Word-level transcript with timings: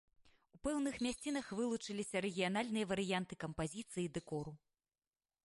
У 0.57 0.59
пэўных 0.67 0.95
мясцінах 1.07 1.51
вылучыліся 1.59 2.23
рэгіянальныя 2.27 2.89
варыянты 2.93 3.33
кампазіцыі 3.45 4.03
і 4.07 4.09
дэкору. 4.19 4.51